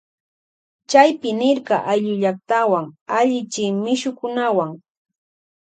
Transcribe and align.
Chaypi 0.89 1.29
nirka 1.39 1.75
ayllullaktawan 1.91 2.85
allichi 3.19 3.65
mishukunawuan. 3.83 4.71